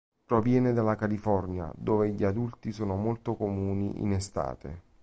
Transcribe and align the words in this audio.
Proviene 0.25 0.73
dalla 0.73 0.95
California, 0.95 1.71
dove 1.75 2.09
gli 2.13 2.23
adulti 2.23 2.71
sono 2.71 2.95
molto 2.95 3.35
comuni 3.35 4.01
in 4.01 4.13
estate. 4.13 4.81